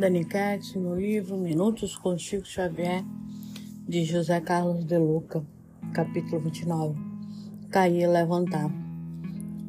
[0.00, 3.04] Cat, no livro Minutos com Chico Xavier,
[3.86, 5.44] de José Carlos de Luca,
[5.92, 6.98] capítulo 29.
[7.68, 8.72] Cair e levantar.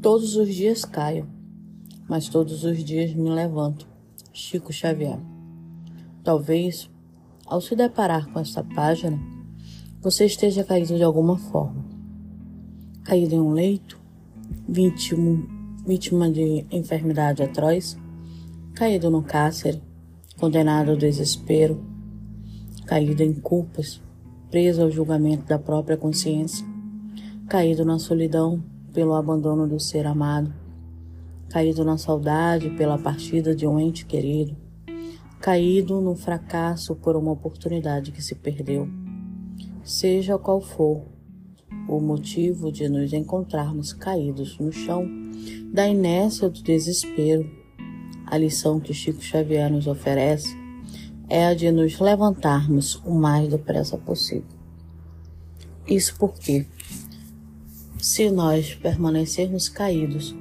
[0.01, 1.27] Todos os dias caio,
[2.07, 3.85] mas todos os dias me levanto.
[4.31, 5.19] Chico Xavier.
[6.23, 6.89] Talvez,
[7.45, 9.19] ao se deparar com esta página,
[9.99, 11.83] você esteja caído de alguma forma.
[13.03, 13.99] Caído em um leito,
[14.65, 15.45] vítima,
[15.85, 17.97] vítima de enfermidade atroz,
[18.73, 19.90] caído no cárcere,
[20.41, 21.79] condenado ao desespero,
[22.87, 24.01] caído em culpas,
[24.49, 26.65] preso ao julgamento da própria consciência,
[27.47, 28.59] caído na solidão
[28.91, 30.51] pelo abandono do ser amado,
[31.47, 34.57] caído na saudade pela partida de um ente querido,
[35.39, 38.89] caído no fracasso por uma oportunidade que se perdeu.
[39.83, 41.03] Seja qual for
[41.87, 45.05] o motivo de nos encontrarmos caídos no chão
[45.71, 47.60] da inércia do desespero,
[48.31, 50.55] a lição que Chico Xavier nos oferece
[51.27, 54.47] é a de nos levantarmos o mais depressa possível.
[55.85, 56.65] Isso porque,
[57.99, 60.33] se nós permanecermos caídos,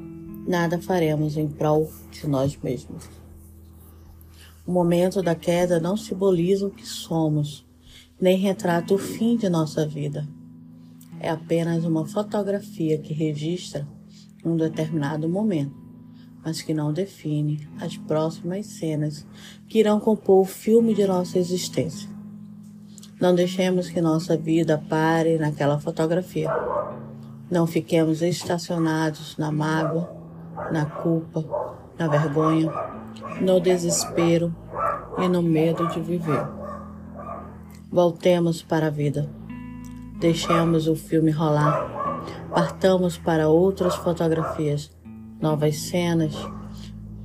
[0.46, 3.10] nada faremos em prol de nós mesmos.
[4.64, 7.66] O momento da queda não simboliza o que somos,
[8.20, 10.28] nem retrata o fim de nossa vida.
[11.18, 13.84] É apenas uma fotografia que registra
[14.44, 15.79] um determinado momento,
[16.44, 19.26] mas que não define as próximas cenas
[19.68, 22.08] que irão compor o filme de nossa existência.
[23.20, 26.50] Não deixemos que nossa vida pare naquela fotografia.
[27.50, 30.10] Não fiquemos estacionados na mágoa,
[30.72, 31.44] na culpa,
[31.98, 32.72] na vergonha,
[33.40, 34.54] no desespero
[35.18, 36.46] e no medo de viver.
[37.90, 39.28] Voltemos para a vida.
[40.18, 42.00] Deixemos o filme rolar
[42.50, 44.90] partamos para outras fotografias,
[45.40, 46.34] novas cenas,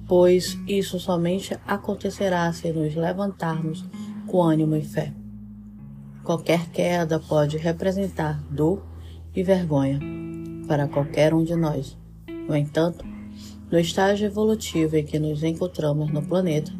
[0.07, 3.83] pois isso somente acontecerá se nos levantarmos
[4.27, 5.13] com ânimo e fé.
[6.23, 8.83] Qualquer queda pode representar dor
[9.35, 9.99] e vergonha
[10.67, 11.97] para qualquer um de nós.
[12.47, 13.05] No entanto,
[13.71, 16.71] no estágio evolutivo em que nos encontramos no planeta,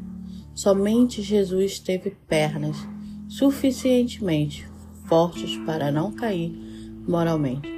[0.54, 2.78] somente Jesus teve pernas
[3.28, 4.68] suficientemente
[5.06, 6.52] fortes para não cair
[7.08, 7.75] moralmente.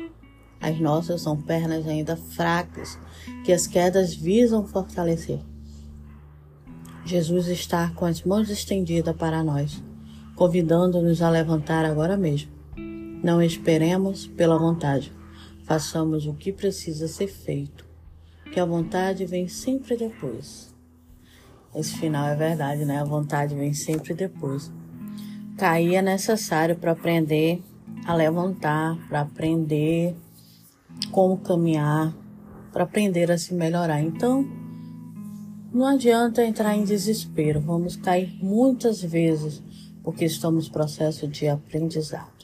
[0.59, 2.97] As nossas são pernas ainda fracas
[3.44, 5.40] que as quedas visam fortalecer.
[7.06, 9.81] Jesus está com as mãos estendidas para nós,
[10.35, 12.51] convidando-nos a levantar agora mesmo.
[13.23, 15.13] Não esperemos pela vontade,
[15.63, 17.85] façamos o que precisa ser feito,
[18.51, 20.74] que a vontade vem sempre depois.
[21.74, 23.00] Esse final é verdade, né?
[23.00, 24.72] A vontade vem sempre depois.
[25.57, 27.62] Cair é necessário para aprender
[28.06, 30.16] a levantar, para aprender
[31.12, 32.16] como caminhar,
[32.72, 34.02] para aprender a se melhorar.
[34.02, 34.46] Então,
[35.74, 39.62] não adianta entrar em desespero, vamos cair muitas vezes
[40.03, 42.37] porque estamos no processo de aprendizado.